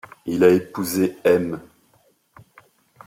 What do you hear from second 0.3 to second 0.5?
a